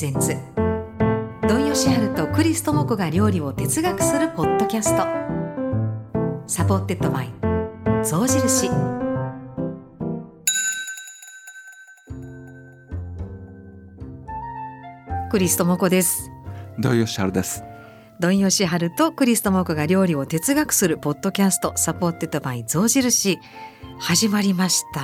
[0.00, 0.34] presents
[1.46, 5.04] 土井善晴とクリス智子が料理を哲学するポッドキャスト。
[6.46, 7.30] supported by
[8.02, 8.70] 象印。
[15.30, 16.30] クリス智子です。
[16.78, 17.62] 土井善晴です。
[18.20, 21.74] 土井善晴とクリス智子が料理を哲学するポッドキャスト。
[21.76, 23.38] supported by 象印。
[23.98, 25.02] 始まりました。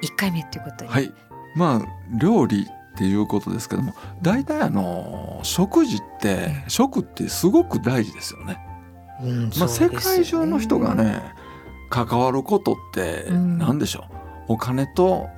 [0.00, 1.12] 一回目ということにはい。
[1.56, 8.58] まあ料理っていうことですけども大体あの食事って食ってすごく大事ですよね。
[9.22, 11.22] うんまあ、世界中の人がね
[11.90, 13.58] 関わることってうん。
[13.58, 14.04] 何でしょ
[14.48, 15.28] う、お金と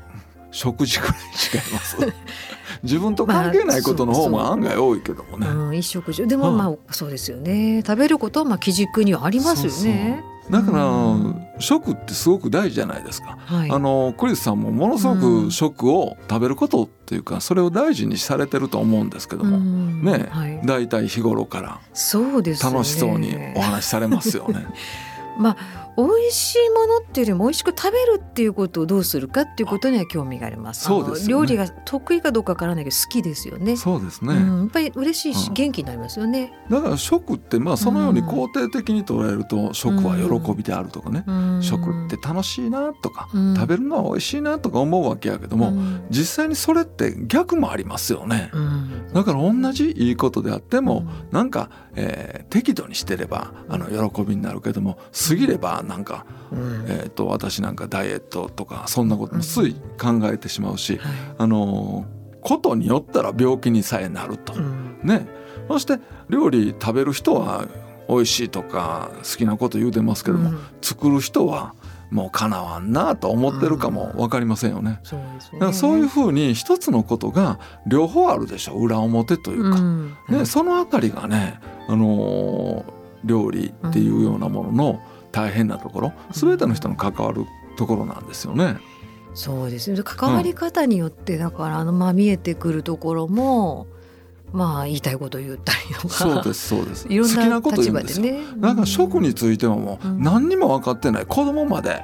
[0.51, 1.17] 食事くらい
[1.55, 1.97] 違います。
[2.83, 6.27] 自分と関係ないことの方も案外多いけどもね、うん、一食中。
[6.27, 6.59] でもうん。
[6.59, 7.83] まあそうですよね。
[7.87, 11.43] 食べることはまあ基軸にはありますよねだから、うん。
[11.59, 13.39] 食ってすごく大事じゃないですか。
[13.47, 13.71] はい。
[13.71, 15.47] あのクリスさんもものすごうん。
[15.47, 20.03] く食を食べることっていうかそれを大事にされてると思うんですけども、うん。
[20.05, 20.29] ね。
[20.31, 21.81] はい、大体日頃から。
[22.63, 24.67] 楽しそうにお話しされますよね。
[25.39, 30.85] まあ美味しいものっていうよりも美味しく食べるっていうことをどうするかっていうことには興味があります。
[30.85, 31.47] そうですよね。
[31.49, 33.77] 料理が得意かどうかわからないけど好きですよね。
[33.77, 35.55] そうですね、うん、やっぱり嬉しいしうん。
[35.55, 36.53] 元気になりますよね。
[36.71, 41.63] だから食ってまあそのように肯定的に捉えると食は喜びであるとかね、うん。
[41.63, 43.55] 食って楽しいなとか、うん。
[43.55, 46.05] 食べるのは美味しいなとか思うわけやけども、うん。
[46.11, 48.51] 実際にそれって逆もありますよね。
[48.53, 49.13] うん。
[49.13, 51.37] だから同じいいことであっても、うん。
[51.37, 56.85] なんか、えー適度にしてればあの喜びになるけども過ぎればなんか、うん。
[56.89, 61.13] えー、と私なんかダイエットとかそんなこともつい考えてしまうし、はい。
[61.39, 64.55] あのーことによったら病気にさえなると。
[64.55, 65.01] うん。
[65.03, 65.27] ね、
[65.67, 67.67] そして料理食べる人は
[68.09, 70.59] 美味しいとか好きなこと言うてますけども、うん。
[70.81, 71.75] 作る人は
[72.13, 75.01] もうかなわんなと思ってるかも分かりませんよね。
[75.03, 75.73] そうね。
[75.73, 78.75] そういうふうに一つのことが両方あるでしょ。
[78.75, 80.17] 裏表というか、うん。
[80.29, 85.01] ね、そのあたりがね、あのー料理っていうようなものの
[85.37, 87.45] 大変なところ全ての人の関わる
[87.77, 88.79] ところなんですよね。
[89.35, 93.87] そうですね関わり方によってだからあのまあ見えてくるところも
[94.51, 97.07] まあ言いたいこと言ったりとかそうですそうです。
[97.11, 98.61] いろん好きなこと言な立場うんでね。
[98.61, 102.03] だから食についてはもううん何にも分かってない子供まで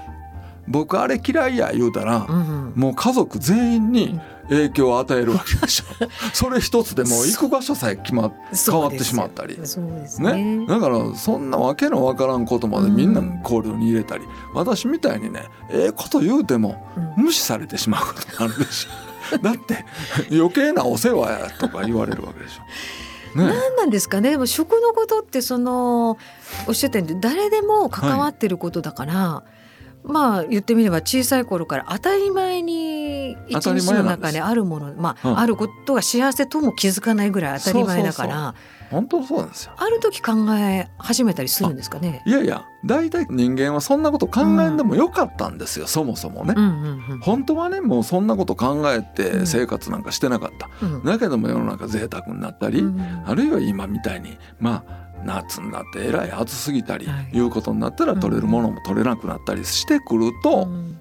[0.72, 4.18] 僕あれ嫌いや言うたらうんうんもう家族全員に
[4.48, 5.84] 影響を与えるわけでしょ。
[6.32, 8.32] それ一つでもう行く場所さえ決まっ
[8.66, 9.58] 変わってしまったり。
[9.58, 10.32] ね。
[10.32, 14.24] ね、だからそんなわけのわからんことまでみんな考慮に入れたり、
[14.54, 19.84] 私みたいにねええこと言うてもうん無視されてしまうことがあるでしょ だって
[20.30, 22.62] 余計なお世話やとか言われるわけでしょ。
[23.38, 26.18] ね、何なんですかねでも食のことってその
[26.66, 29.42] おっしゃったように誰でも関わってることだから、
[30.04, 38.54] まあ言ってみれば小さい頃から当たり前に一日の中にあるものまあ、うんあることが幸せとも気づかないぐらい当たり前だから
[38.90, 39.72] 本当そうなんですよ。
[39.78, 42.22] ある時考え始めたりするんですかね？
[42.26, 46.52] いやいや大体人間はそんなこと考えんでもよかったんですよ、そもそもね。
[46.56, 46.64] うん
[47.10, 50.68] うん本当はねもうそんなこと考えうんて生活なんかしてなかった。
[50.84, 57.36] うんうんだけども世の中贅沢になったり、うんあるいは今みたいにまあ夏になってえらい暑すぎたり、はい。
[57.36, 58.20] いうことになったらうん。
[58.20, 60.98] 取れるものも取れなくなったりしてくると、うん。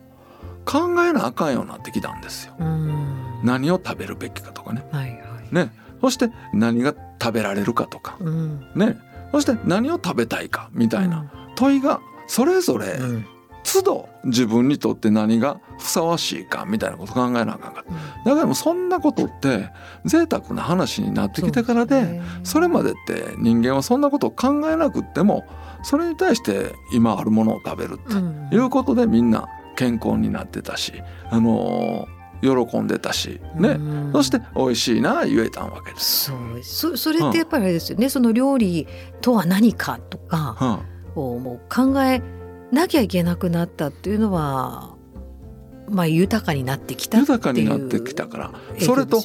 [0.66, 2.54] 考えなあかんようになってきたんですよ。
[2.60, 3.42] うん。
[3.44, 4.86] 何を食べるべきかとかね。
[4.92, 5.16] はいは
[5.52, 5.56] い。
[5.56, 5.72] ね。
[6.02, 8.18] そして何が食べられるかとか。
[8.20, 8.68] うん。
[8.76, 8.98] ね。
[9.32, 11.32] そして何を食べたいかみたいな。
[11.56, 13.26] 問いがそれぞれうん
[13.74, 17.84] 都度自分にとって何がふさわしいかみたいなこと考えなあかんかっ
[18.24, 18.30] た。
[18.30, 19.70] だからもうそんなことって
[20.06, 25.46] 贅沢な話になってきてからでそれまでって人間はそんなことを考えなくっても
[25.84, 28.48] それに対して今あるものを食べるうん。
[28.48, 30.94] っていうことでみんな健康になってたし、
[31.30, 34.12] あのー喜んでたしね、うん。
[34.14, 36.32] そして美味しいな言えたわけです。
[36.32, 36.64] そう。
[36.64, 38.88] そそれってやっぱりあれですよね、その料理
[39.22, 40.80] とは何かとかは
[41.16, 42.22] をもう考え
[42.72, 44.96] なきゃいけなくなったっていうのは
[45.90, 48.52] まあ豊かになってきたっていう豊かになってきたから。
[48.80, 49.22] それと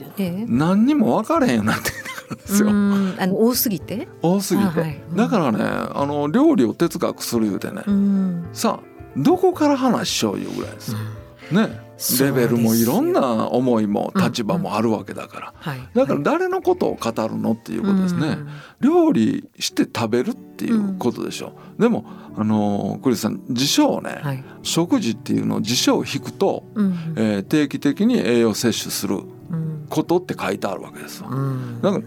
[0.48, 2.68] 何にも分からへんようになってきたからですよ。
[2.68, 3.16] うん。
[3.18, 5.00] あの多すぎて、多すぎて、あはい。
[5.10, 5.16] うん。
[5.16, 8.48] だからねあの料理を哲学する言うてね、うん。
[8.52, 10.98] さあどこから話しよういうぐらいですよ。
[10.98, 11.06] ね
[11.52, 11.85] そう
[12.20, 18.38] レベルもいろんな思いもうん立場もあるわけだから、はい、だから誰のことを語るのっていうことですね、
[18.80, 21.52] 料理して食べるっていうことでしょ。
[21.78, 22.04] う、でも
[22.36, 24.44] あのークリスさん辞書をね、うんはい。
[24.62, 27.14] 食事っていうのを辞書を引くと、うん。
[27.16, 29.20] えー定期的に栄養摂取する
[29.50, 29.86] うん。
[29.88, 31.80] ことって書いてあるわけですわ、うん。
[31.80, 32.04] だから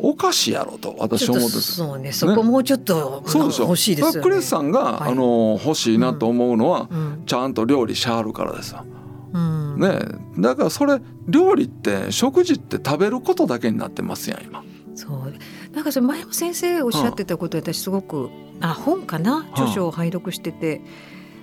[0.00, 3.64] おかしいやろと私は思ってそうねそこもうちょっと、そうでしょ。
[3.64, 4.30] 欲しいですよね。
[4.30, 5.12] クリスさんが、はい。
[5.12, 7.22] あのー欲しいなと思うのは、うん。
[7.26, 8.84] ちゃんと料理しはるからですよ。
[9.32, 9.80] うん。
[9.80, 9.98] ね。
[10.38, 14.62] だからそれ料理って食事って食べることだけになってますやん今。
[14.94, 15.32] そう。
[15.74, 19.46] なんかそれ前も先生おっしゃってたこと私すごくあ本かな？
[19.52, 20.82] 著書を拝読してて、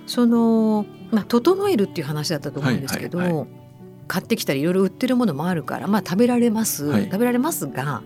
[0.06, 3.46] その、まあ、整えるっていう話だったと思うんですけど、はいはいは
[4.06, 7.04] 買ってきたりいろいろ売ってるものもあるから、まあ、食べられます、はい。
[7.04, 8.02] 食べられますが、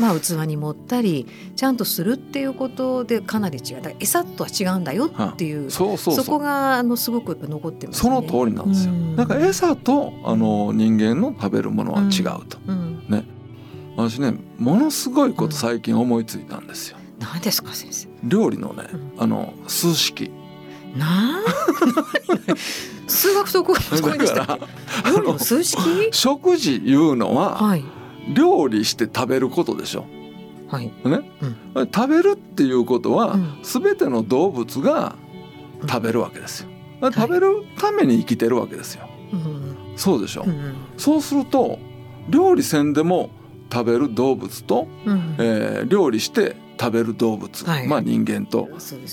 [0.00, 3.76] まあ、器に盛ったりちゃんとするっていうことでかなり違う。
[3.76, 6.24] だから餌とは違うんだよっていう、そうそうそう。
[6.24, 8.10] そこがあのすごく残ってますね。
[8.10, 8.94] その通りなんですよ。
[8.94, 9.16] うん。
[9.16, 12.58] だから餌とあの人間の食べるものは違うと。
[12.66, 13.02] うん、
[13.96, 16.96] 私ねものすごいこと最近思いついたんですよ。
[17.18, 18.08] 何ですか先生。
[18.24, 19.12] 料理のねうん。
[19.18, 20.30] あの数式。
[20.96, 21.44] なん
[23.06, 25.78] 数学そこそこにでしたっけ料理の数式？
[26.10, 27.84] 食事いうのははい
[28.28, 30.04] 料理して食べることでしょ。
[30.68, 30.92] はい、ね、
[31.92, 33.58] 食べるっていうことは、うん。
[33.62, 35.16] 全ての動物が
[35.88, 36.68] 食べるわけですよ。
[37.12, 39.08] 食べるために生きてるわけですよ。
[39.32, 39.76] うん。
[39.96, 40.44] そうでしょ？
[40.46, 41.78] うんそうすると
[42.28, 43.30] 料理せんでも
[43.72, 45.34] 食べる動物と、うん。
[45.38, 47.88] えー料理して食べる動物、はい。
[47.88, 48.68] まあ人間と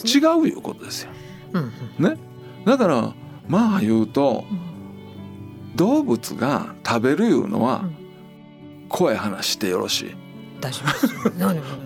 [0.06, 1.10] 違ういうことですよ。
[1.54, 1.72] うん
[2.66, 3.14] だから
[3.48, 5.76] まあ言うとうん。
[5.76, 7.97] 動物が食べるいうのはうん
[8.90, 10.16] 怖い話してよろしい？
[10.60, 10.82] 大丈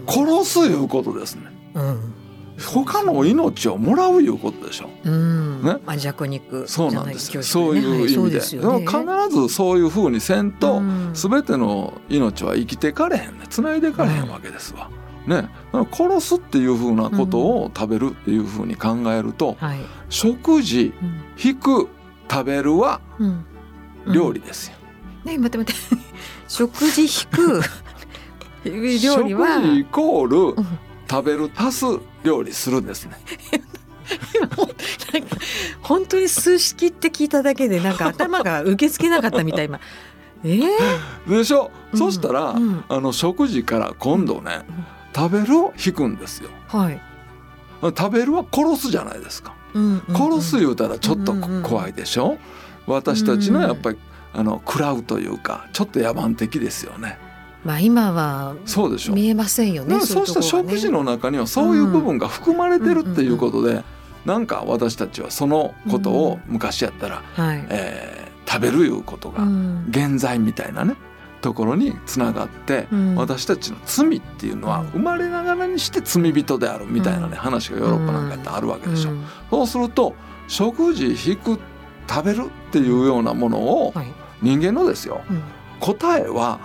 [0.06, 1.44] 夫殺すいうことですね。
[1.74, 2.14] うん。
[2.62, 4.90] 他の命をもらういうことでしょ。
[5.04, 5.64] うん。
[5.64, 5.78] ね。
[5.86, 7.28] まあ弱肉そうなんです。
[7.36, 7.42] よ。
[7.42, 8.20] じゃそうないう意味で。
[8.20, 8.86] はいでね。
[8.86, 11.12] 必ずそういうふうにせんと、うん。
[11.14, 14.90] 全ての命は生きてかれへんね繋いでかれへんわけですわ。
[15.26, 15.50] ね、
[15.92, 19.80] 殺すっていうふうなことを食べるっていうふうに考えると、はい。
[20.10, 21.22] 食事うん。
[21.44, 21.90] 引く
[22.30, 23.46] 食べるはうん。
[24.14, 24.78] 料理ですよ。
[25.26, 25.96] ね待って待って
[26.52, 27.62] 食事引く
[28.66, 30.68] 料理は食事イコールうん
[31.10, 31.86] 食べる足す
[32.24, 33.18] 料理するんですね。
[34.40, 35.38] なんか
[35.82, 39.82] 本当に数式って聞いただけでなんか頭が受け付けなかったみたい今。
[40.46, 42.00] えー、でしょ、うん。
[42.00, 42.84] そしたら、うん。
[42.88, 44.62] あの食事から今度ね、
[45.14, 46.50] 食べるを引くんですよ。
[46.68, 47.02] はい、
[47.82, 49.54] 食べるは殺すじゃないですか。
[49.74, 50.16] うんうんうん。
[50.16, 51.64] 殺す言うたらちょっとうんうんうん。
[51.64, 52.38] 怖いでしょ、
[52.88, 53.98] 私たちのやっぱり
[54.34, 57.18] あの食らうというかちょっと野蛮的ですよね。
[57.64, 59.14] まあ今はそうでしょ。
[59.14, 63.84] 見えませんよねそうした食事の中にはそういう部分が含まれてるっていうことで、
[64.26, 69.86] なんか私たちはそのことを昔やったら、はい、えー食べるいうことがうん。
[69.90, 70.96] 現在みたいなね
[71.40, 73.16] ところにつながって、うん。
[73.16, 74.88] 私たちの罪っていうのはうん。
[74.90, 77.32] 生まれながらにして罪人であるみたいなね、うん。
[77.36, 79.12] 話がヨーロッパなんかやってあるわけでしょ。
[79.12, 79.26] うん。
[79.50, 80.16] そうすると
[80.50, 81.60] 食事引く
[82.10, 84.08] 食べるっていうようなものをはい
[84.42, 85.22] 人間のですよ。
[85.30, 85.42] うん。
[85.80, 86.60] 答えは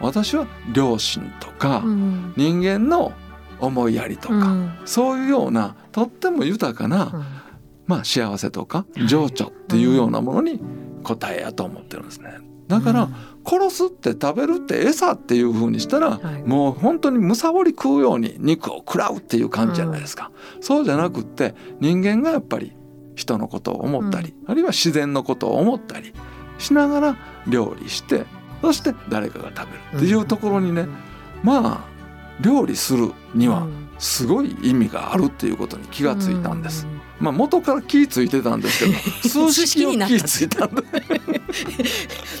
[0.00, 2.34] 私は良心とかうん。
[2.36, 3.12] 人間の
[3.60, 4.72] 思いやりとか、うん。
[4.84, 7.24] そういうようなとっても豊かな、うん。
[7.86, 10.60] まあ、幸せとか情緒っていうようなものに
[11.04, 12.38] 答えやと思ってるんですね。
[12.66, 13.08] だから、
[13.48, 16.42] 殺すって食べるって餌っていう風にしたら、はい。
[16.42, 22.76] もう本当にむさぼり食うように肉を食らうっていう感じじゃないですか、そうじゃなくって人間がやっぱり
[23.14, 26.12] 人のことを思ったり、あるいは自然のことを思ったり
[26.58, 27.16] しながら
[27.46, 28.24] 料理して
[28.62, 30.86] そして誰かが食べるっていうところにね、
[31.42, 31.96] まあ
[32.40, 33.66] 料理するには
[33.98, 36.86] すごい意味があるっていうことに気がついたんです。
[37.20, 40.82] まあ元から気ついてたんですけど 数式を気ついたんで。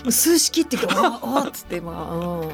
[0.04, 2.48] うん数式っていうか「おお」っつってまあうん。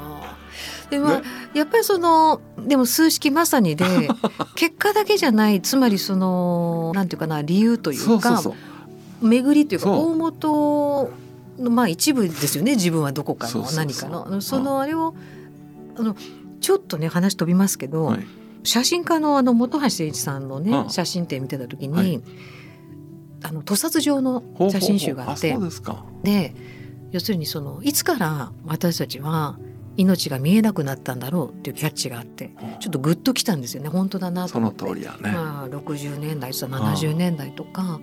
[0.91, 1.23] でまあ、ね。
[1.55, 3.85] やっぱりそのでも数式まさにで
[4.55, 9.27] 結果だけじゃないつまりそのなんていうかな理由といううそうそう。
[9.27, 11.11] 巡りというか大元
[11.63, 14.41] のまあ一部ですよね自分はどこかの何かの。
[14.41, 15.15] そのあれを
[15.97, 16.17] あの
[16.61, 18.27] ちょっとね話飛びますけど、はい。
[18.65, 20.91] 写真家のあの本橋誠一さんのね、うん。
[20.91, 22.23] 写真展見てた時に、はい。
[23.43, 26.05] あの屠殺場の写真集があってですか。
[26.23, 26.55] で
[27.11, 29.59] 要するにそのいつから私たちは
[29.97, 32.51] 命が見えなくなったんだろうっていうキャッチがあって
[32.81, 33.89] ちょっとグッときたんですよね。
[33.89, 34.87] 本当だなとその思って。
[34.87, 38.01] 通りやね、まあ、60年代とか70年代とか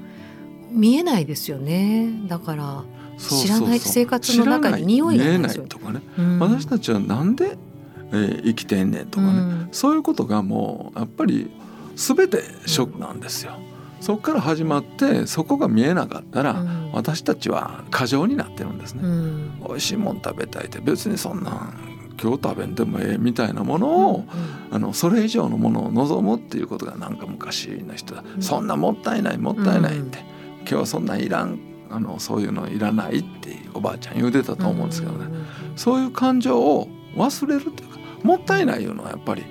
[0.72, 2.12] 見えないですよね。
[2.28, 2.84] だから、
[3.20, 6.40] 知らない生活の中に匂いがないとかね、うん。
[6.40, 7.58] 私たちはなんで、
[8.12, 9.70] えー生きてんねんとかね、うん。
[9.72, 11.52] そういうことがもうやっぱり
[11.96, 13.54] 全てショックなんですよ。
[14.00, 16.92] そこから始まってそこが見えなかったら、うん。
[16.94, 19.02] 私たちは過剰になってるんですね。
[19.04, 19.64] うん。
[19.68, 21.74] 美味しいもん食べたいって別にそんなん
[22.22, 24.26] 今日食べんでもええみたいなものを、
[24.72, 28.42] あのそれ以上のものを望むっていうことがなんか昔の人は、うん。
[28.42, 30.20] そんなもったいないもったいないって、
[30.62, 31.60] 今日はそんなんいらん
[31.90, 35.28] あのそういうのいらないっておばあちゃん言うてたと思うんですけどね、
[35.76, 39.44] そういう感情を忘れるというかもったいないいうのはやっぱり。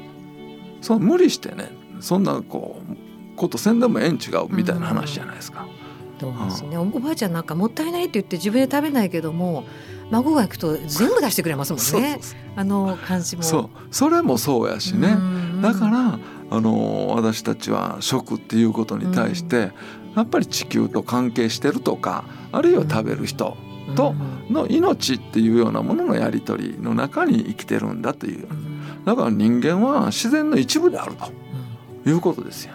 [0.80, 5.66] その無理してねそんなこうことせんでもええん違うみたいな話じゃないですか。
[6.20, 9.62] そうですね、おばあちゃんなんかもったいないって言って自分で食べないけども
[10.10, 12.18] 孫が行くと全部出してくれますもんね。
[12.56, 13.44] あの感じも。
[13.44, 13.70] そう。
[13.92, 15.16] それもそうやしね。
[15.62, 16.18] だから
[16.50, 19.70] あの私たちは食っていうことに対して、
[20.16, 23.56] やっぱり地球と関係してるとかあるいは食べる人
[23.94, 24.14] と
[24.50, 28.46] の命っていうようなもののやり取りの中に生きてるんだという。
[29.04, 31.32] だから人間は自然の一部であると
[32.08, 32.72] いうことですよ。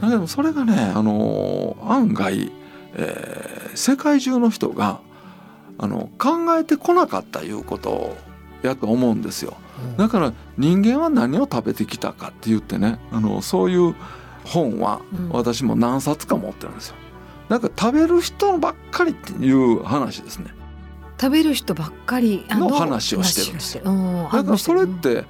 [0.00, 2.52] だけどそれがねあの案外、
[2.94, 5.00] えー、世界中の人が
[5.78, 8.16] あの考えてこなかったいうこと
[8.62, 9.54] やと思うんですよ。
[9.96, 13.94] だから人間は何を食べてきたかって言ってねあのそういう
[14.44, 16.96] 本は私も何冊か持ってるんですよ。
[17.48, 20.46] なんか食べる人ばっかりっていう話ですね。
[21.20, 24.28] 食べる人ばっかりの話をしてるんですよ。
[24.32, 25.24] だからそれって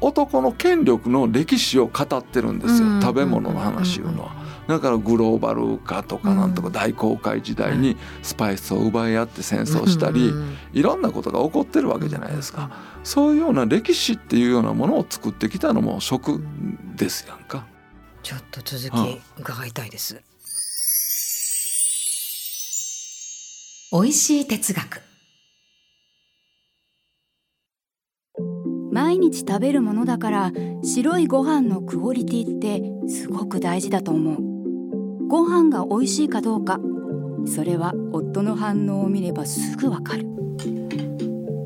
[0.00, 4.40] 男の権力の歴史を語ってるんですよ、食べ物の話いうのは。
[4.66, 10.32] だからグローバル化とかなんとか大航海時代にスパイスを奪い合って戦争したり
[10.72, 12.70] いろんなことが起こってるわけじゃないですか。
[13.02, 16.40] そういうような歴史っていうようなものを作ってきたのも食
[16.96, 17.64] ですやんか
[18.22, 20.22] ちょっと続き伺いたいです、
[23.92, 25.02] 美味しい哲学。
[28.92, 35.28] 毎日食べるものだから白いご飯のクオリティってすごく大事だと思う。
[35.28, 36.78] ご飯が美味しいかどうか
[37.46, 40.26] それは夫の反応を見ればすぐわかる。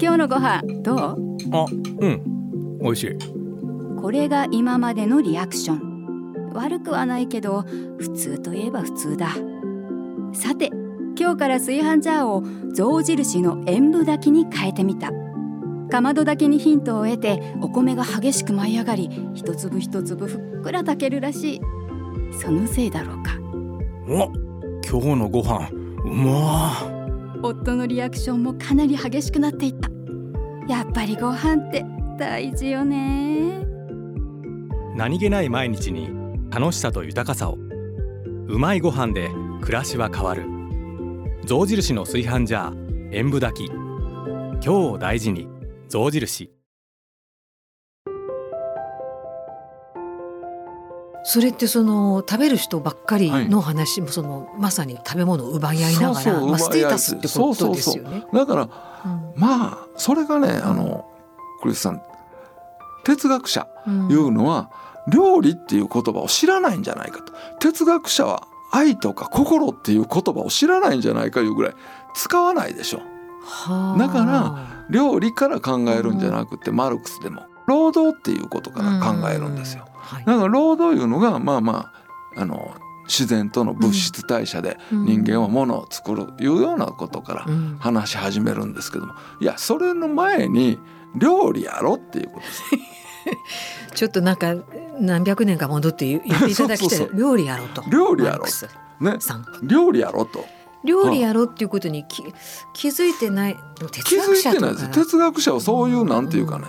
[0.01, 0.99] 今日のご飯どう？
[0.99, 1.67] あ
[1.99, 2.79] うん。
[2.81, 3.19] 美味しい。
[4.01, 5.94] これが今までのリアクション
[6.55, 7.63] 悪くはないけど
[7.99, 9.35] 普通といえば普通だ。
[10.33, 10.71] さて
[11.19, 12.43] 今日から炊飯ジャーを
[12.73, 15.11] 象印の塩分炊きに変えてみた。
[15.91, 21.61] かまどだけにヒントを得てお米が激しく舞い上がり一粒一粒ふっくら炊けるらしい。
[22.41, 23.39] そのせいだろうか。
[24.09, 24.33] お
[24.87, 25.69] 今日のご飯
[26.05, 26.91] うま。
[27.43, 29.91] 夫のリアクションもかなり激しくなっていった。
[30.67, 31.85] やっぱりご飯って
[32.19, 33.65] 大事よね。
[34.97, 36.24] 何気ない毎日に
[36.55, 37.59] 楽しさと豊かさを。
[38.47, 39.29] うまいご飯で
[39.61, 40.45] 暮らしは変わる。
[41.47, 43.73] 象印の炊飯ジャー塩分炊き。
[43.73, 45.49] 今日を大事に。
[45.89, 46.53] 象印。
[51.25, 58.25] それってその食べる人ばっかりの話もその、まさに食べ物を奪い合いながらまあ、ステータスってことですよね。
[58.33, 61.11] だから、うん、まあそれがねあの
[61.63, 62.01] クリスさん
[63.05, 67.33] 哲学者いうのは、うん、料理っていう言葉を知らないんじゃないかと。
[67.61, 71.75] 哲学者は愛とか心っていう言葉を知らないんじゃないかいうぐらい
[72.15, 73.01] 使わないでしょ。
[73.99, 79.87] だから料理から考えるんじゃなくて、マルクスでも労働っていうことから考えるんですよ。
[80.27, 81.93] だから労働いうのがまあま
[82.37, 82.75] ああの
[83.07, 87.47] 自然との物質代謝で人間はものを作るいうようなことから
[87.79, 90.79] 話し始めるんですけどもいやそれの前に
[91.15, 92.63] 料理やろっていうことです。
[93.95, 94.55] ちょっとなんか
[95.01, 97.09] 何百年か戻って言っていただきたい。
[97.15, 97.83] 料理やろと。
[97.89, 98.45] 料理やろ
[99.01, 99.19] ね。
[99.63, 100.45] 料理やろと。
[100.85, 102.23] 料理やろっていうことに気
[102.75, 103.57] 気づいてない。
[103.91, 104.53] 哲学者
[104.91, 106.67] 哲学者はそういうなんていうかね、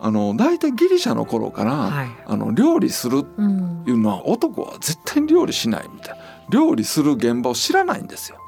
[0.00, 6.24] あの大体ギリシャの頃から、はい、あの料理するいうのは、男は絶対に料理しないみたいな。
[6.50, 8.38] 料理する現場を知らないんですよ。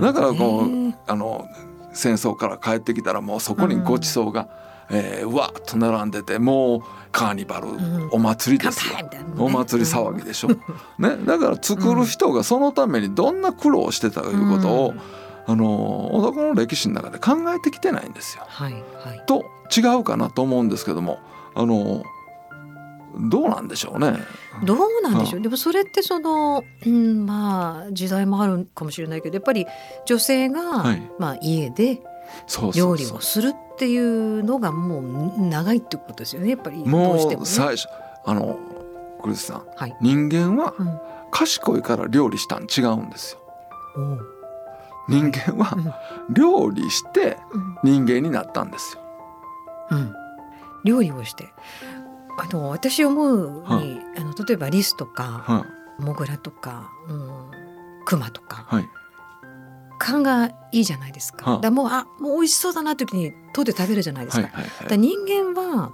[0.00, 1.48] だからこうあの
[1.92, 4.48] 戦争から帰ってきたらもうそこにごちそうが、うん、
[4.90, 14.94] えー、うわっと並んでてもうカーニバル、うん、お祭りですよ、ね、お祭り騒ぎでしょ、ね、だから作る人がそのためにどんな苦労をしてたということを、
[15.46, 18.44] あの男の歴史の中で考えてきてないんですよ。
[18.46, 21.18] はいはい、と違うかなと思うんですけども
[21.54, 22.02] あの
[23.30, 24.18] どうなんでしょうね。
[24.64, 29.66] どうなんでしょう、でもそれってその、うん、まあ時代もあるかもしれないけどやっぱり
[30.04, 32.02] 女性が、はい、まあ、家で
[32.74, 36.50] 料理をするっていうのがもう長いってことですよね。
[36.50, 37.88] やっぱりもうね、最初
[38.24, 38.58] あの
[39.22, 40.74] クリスさん、はい、人間は
[41.30, 43.40] 賢いから料理したん違うんですよ。
[45.08, 45.74] 人間は
[46.30, 47.38] 料理して
[47.82, 49.02] 人間になったんですよ。
[49.90, 50.12] うん、
[50.84, 51.48] 料理をして。
[52.40, 53.80] あの私思うに、は
[54.16, 55.66] あの例えばリスとか、は
[55.98, 57.50] モグラとか、うん、
[58.04, 58.88] クマとか、はい、
[59.98, 61.52] 勘がいいじゃないですか。
[61.52, 64.48] はだもうあもう美味しそうだなという時に取って食べるじゃないですか。
[64.88, 65.92] だ人間は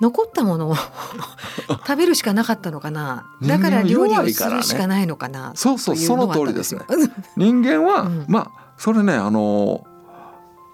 [0.00, 0.76] 残ったものを
[1.68, 3.26] 食べるしかなかったのかな。
[3.42, 6.82] だから料理をするしかないのかな、ね、そうそうその通りですね。
[7.36, 9.86] 人間は、うん、まあそれねあの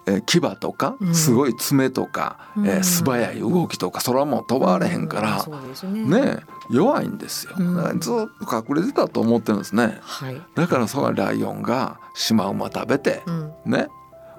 [0.05, 5.45] えー、牙とかすごい爪とか、うん、えー、素早い動きとかそれはもう飛ばれへんから、
[5.83, 6.09] うん。
[6.09, 6.37] ね、ね
[6.69, 8.13] 弱いんですよ、うん、ずっ
[8.47, 13.21] と隠れてたと思ってるんですね、はい、だからそのライオンがシマウマ食べて、
[13.65, 13.87] ね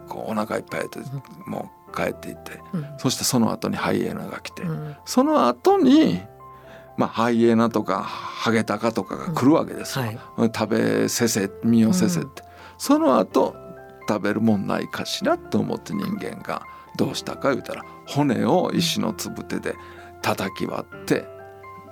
[0.08, 1.00] こうお腹いっぱいで
[1.46, 2.60] もう帰っていって、
[2.98, 4.62] そしてその後にハイエナが来て、
[5.06, 6.20] その後に
[6.96, 12.42] まあ、ハイエナとかハゲタカとかが来るわけですよ、はい、食べせせ身をせせって、
[12.78, 13.56] その後
[14.08, 19.74] 食べるもんないかしらと思って人間がどうしたか言うたら骨を石のつぶてで
[20.22, 21.26] 叩き割って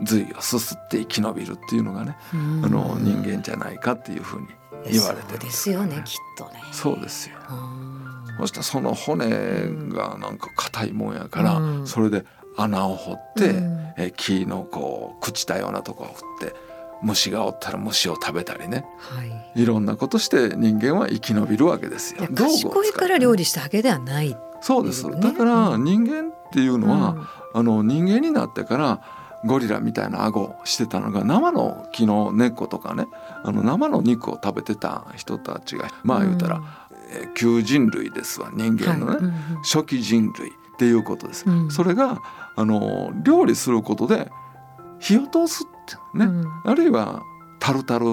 [0.02, 4.48] 髄をすすって生き延びるっていうのがね、あの人間じゃないかっていうふうに
[4.90, 6.60] 言われてる、ね、ですよねきっとね。
[6.72, 7.36] そうですよ。
[8.38, 9.28] そしてその骨
[9.90, 12.24] がなんか硬いもんやから、それで
[12.56, 16.06] 穴を掘って、うん、え木のこう朽ちたようなとこを
[16.40, 16.56] 振って
[17.02, 22.26] 虫がおったら虫を食べたりね、はい、いろんなことして人間は生き延びるわけですよ。
[22.34, 25.10] 賢いから料理したわけではない、ね、そうです。
[25.10, 27.10] だから人間っていうのは、
[27.54, 29.00] うん、あの人間になってから
[29.44, 33.06] ゴリラみたいな顎してたのが生の木の根っことかね。
[33.44, 36.64] あの生の肉を食べてた人たちがまあ言うたら、うん、
[37.10, 39.24] え旧人類ですわ人間のね、はい。
[39.24, 39.32] うん、
[39.64, 41.44] 初期人類っていうことです。
[41.70, 42.22] それが
[42.54, 44.30] あの料理することで
[45.02, 47.22] 火を通すってね、うん、あるいは
[47.58, 48.06] タルタル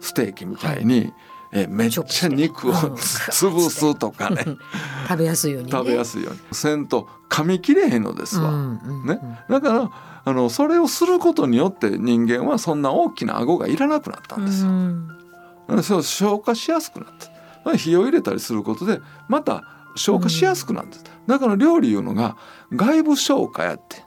[0.00, 1.14] ステーキみたいに、はい、
[1.52, 4.44] えめっちゃ肉を 潰すとかね。
[5.08, 6.40] 食べやすいように、ね、食べやすいように。
[6.52, 9.90] せんと噛み切れへんのですわ、うんうんうん、ね、だから
[10.24, 14.70] あのそれをすることによって人間はそんな大きな顎がいらなくなったんですよ。
[14.70, 19.64] うん、そう消化しやすくなって火を入れたりすることでまた
[19.96, 22.36] 消化しやすくなって、うん、だから料理いうのが
[22.74, 24.04] 外部消化やって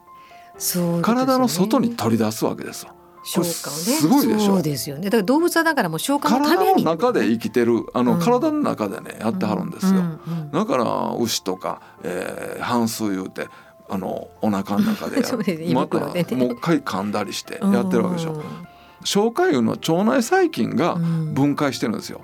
[0.55, 2.93] ね、体の外に取り出すわけですよ。
[3.23, 3.79] 消化をね。
[3.79, 4.45] すごいでしょ。
[4.47, 5.05] そうですよね。
[5.05, 6.83] だから動物はだからもう消化のために。
[6.83, 9.99] 体の中で生きてるあの、うん、体の中でねやってはるんですよ。
[9.99, 13.47] うんうん、だから牛とか、えー、半数言うて。
[13.93, 16.17] あのお腹の中 でね、またもう
[16.53, 18.41] 一回噛んだりしてやってるわけでしょ。
[19.03, 22.21] 消化油の腸内細菌が分解してるんですよ。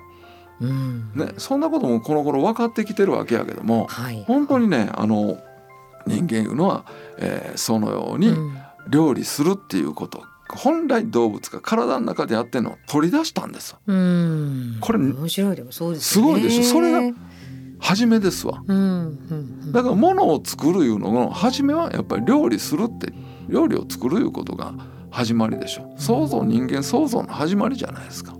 [0.62, 5.36] うん、ね、そんなこともこの頃分かってきてるわけやけども、はい、本当にねあの
[6.08, 6.84] 人間いうのは、
[7.18, 8.34] えー、そのように
[8.88, 17.14] 料理するっていうこと、本来動物が体の中でやってるのを取り出したんですこれ面白いでもそうです、ね、すごいでしょそれが
[17.80, 18.62] 初めですわ、
[19.72, 23.12] だからものを作るいうのの初めはやっぱり料理するって
[23.48, 24.74] 料理を作るいうことが
[25.10, 25.94] 始まりでしょ。
[25.96, 28.34] 創造人間創造の始まりじゃないですか、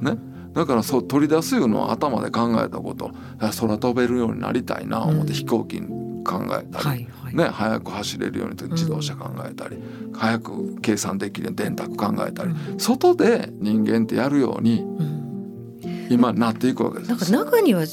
[0.00, 0.16] ね。
[0.52, 3.10] だからそう取り出すいうのは頭で考えたこと。
[3.38, 5.80] 空飛べるようになりたいな思って飛行機
[6.28, 17.08] 考えたり、ね、早く走れるように自動車考えたり、うん、早く計算できる電卓考えたり、うん、外で人間ってやるように、うん、今なっていくわけです。
[17.08, 17.84] なんか中には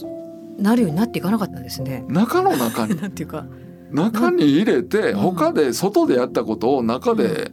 [0.60, 2.04] なるようになっていかなかったんですね。
[2.10, 2.96] 中の中に。
[3.02, 3.46] なんていうか。
[3.92, 7.52] 中に入れて他で外でやったことを中で、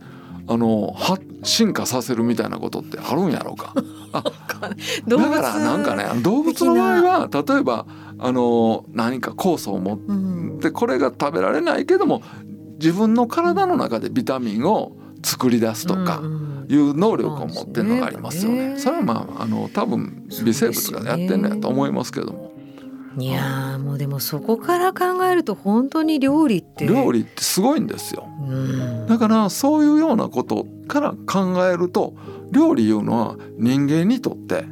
[0.48, 3.74] あのは進化させるみたいなことってあるんやろうか。
[4.12, 4.22] あ
[5.06, 7.86] だからなんかね動物の場合は例えば
[8.18, 9.98] あの何か酵素を持っ
[10.62, 12.22] てこれが食べられないけども
[12.78, 14.92] 自分の体の中でビタミンを
[15.24, 16.20] 作り出すとか
[16.68, 18.78] いう能力を持ってるのがありますよね。
[18.78, 22.52] それはまああの多分微生物がやってんのやと思いますけども。
[23.18, 26.86] いやもうでもそこから考えると本当に料理って。
[26.86, 28.26] 料理ってすごいんですよ、
[29.06, 32.14] だからそういうようなことから考えると
[32.52, 34.64] 料理いうのは人間にとって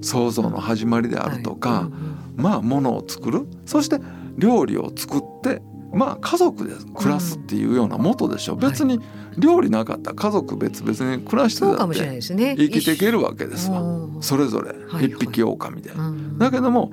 [0.00, 1.90] 創造の始まりであるとか、
[2.36, 3.46] まあものを作る。
[3.66, 4.00] そして
[4.36, 8.98] 料理を作ってまあ家族で暮らすっていうようなもとでしょ、うん、別に
[9.38, 12.20] 料理なかった家族別々に暮らしてたって
[12.56, 13.82] 生きていけるわけですわ、
[14.20, 15.90] それぞれ一匹狼で、
[16.38, 16.92] だけども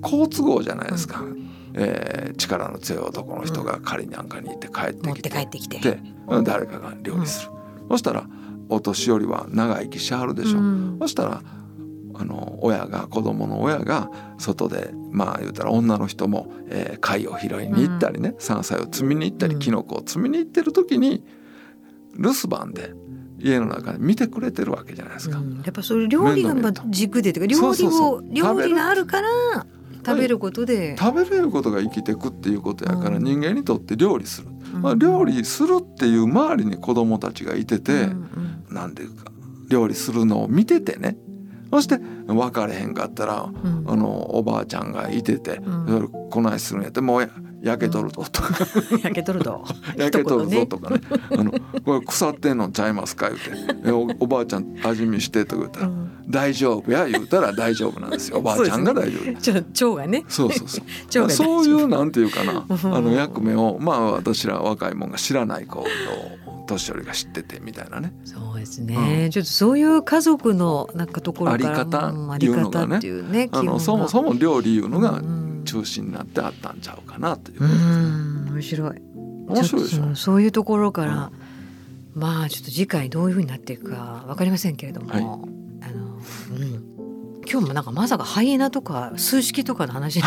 [0.00, 5.78] 好都合じゃないですか、うん、えー、力の強い男の人が狩りなんかに行って帰ってきて,、帰ってきて。
[5.80, 6.00] で
[6.42, 7.52] 誰かが料理する、
[7.88, 8.28] そしたら
[8.68, 11.42] お年寄りは長生きしはるでしょ、うん、そしたら
[12.20, 21.24] あの親が子供の親が外でまあ言うたら女の人も、えー、貝を拾いに行ったりね、うん、山菜を摘みに行ったり、きのこを摘みに行ってる時に
[22.16, 22.92] 留守番で
[23.38, 25.38] 家の中で見てくれてるわけじゃないですか。
[25.38, 26.54] うん、やっぱそれ料理が
[26.88, 29.28] 軸でというか料理を料理があるから
[30.04, 30.38] 食べる。
[30.38, 39.30] ことで、食べれることが生きていくっていうことやから、人間にとって料理する、まあ、料理するっていう周りに子供たちがいてて、うんうん、なんていうか
[39.68, 41.16] 料理するのを見ててね
[41.70, 47.30] そして分かれへんかったら、うん、あのおばあちゃんがいてて、うん、こないするんやってもう
[47.62, 48.54] 焼けとるぞとか
[49.02, 49.64] 焼けとるぞ
[49.96, 51.00] 焼けとるぞとかね。
[51.36, 51.52] あの
[51.84, 53.40] これ腐ってんのちゃいますか言う
[53.82, 53.90] て。
[53.90, 58.38] おおばあちゃん味見してとか言ったら、うん、大丈夫や言うたら大丈夫なんですよ。
[58.38, 59.40] おばあちゃんが大丈夫。
[59.40, 60.24] じゃ腸がね。
[60.28, 60.82] そうそうそ
[61.26, 61.30] う。
[61.30, 65.84] そういうなんていうかなあの役目をまあ私ら若いもんが知らないこ
[66.46, 68.12] とを年寄りが知っててみたいなね。
[68.24, 75.20] そうですね、うん、ちょっとそういう家族のなんかところあり方いうのがねねあのそもそも料理いうのが
[75.64, 78.52] 中心になってあったんちゃうかなということですね。
[78.52, 79.02] 面白い。
[79.48, 80.14] 面白いでしょ？
[80.14, 81.32] そういうところから、
[82.14, 86.18] うん、まあちょっと次回どういうふうになっていくか分かりませんけれども、はい、あの
[86.50, 90.20] うん、今日もなんかまさかハイエナとか数式とかの話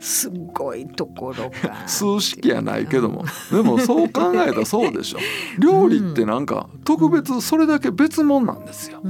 [0.00, 1.84] すごいところか。
[1.86, 3.24] 数式やないけども。
[3.50, 5.18] でもそう考えたらそうでしょ。
[5.58, 9.00] 料理ってなんか特別それだけ別物なんですよ。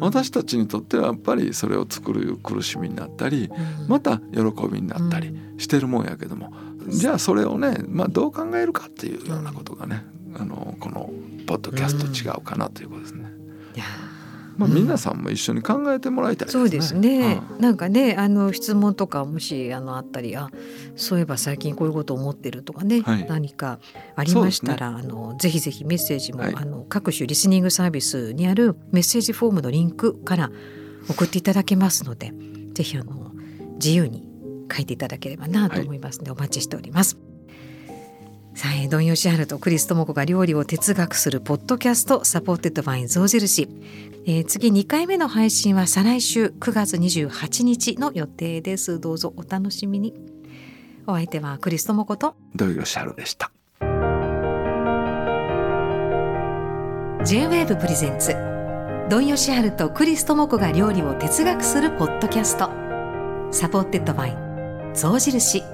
[0.00, 3.50] 私たちにとってはやっぱりそれを作る苦しみになったり
[3.88, 6.52] また喜びになったりしてるもんやけども。
[6.88, 11.10] じゃあそれをね、まあ、どう考えるかっていうようなことがねあのこの
[11.46, 13.24] ポッドキャスト違うかなということですね。
[13.74, 13.84] いや
[14.56, 20.50] まあ、皆さんも一緒に考えてもらいたい、ね、そうですね、うん、なんかねあの質問とかもしあのあったりあ
[20.96, 23.78] そういえば最近こういうこと思ってるとかね、はい、何か
[24.16, 30.50] ありましたら、ね、あのぜひぜひメッセージも、はい、あの各種リスニングサービスにあるメッセージフォームのリンクから
[31.08, 32.32] 送っていただけますので
[32.74, 33.32] ぜひあの
[33.74, 34.24] 自由に
[34.72, 37.33] 書いていただければなと思いますので、はい、お待ちしております。
[38.54, 43.68] さあ、ドンヨシハルとクリストモコが料理を哲学するポッドキャスト supported by 象印、
[44.26, 49.00] えー、次2回目の配信は再来週9月28日の予定です。
[49.00, 50.14] どうぞお楽しみに。
[51.08, 52.36] お相手はクリス智子と。
[52.54, 53.50] ドンヨシハルでした。
[57.24, 58.36] J-WAVE presents
[59.10, 62.70] 土井善晴とクリス智子が料理を哲学するポッドキャスト。
[63.50, 65.64] supported by 象印